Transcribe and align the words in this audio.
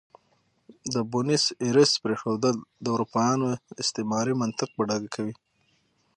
د 0.93 0.95
بونیس 1.11 1.43
ایرس 1.63 1.91
پرېښودل 2.03 2.55
د 2.83 2.85
اروپایانو 2.95 3.47
استعماري 3.81 4.33
منطق 4.41 4.69
په 4.77 4.81
ډاګه 4.87 5.09
کوي. 5.15 5.35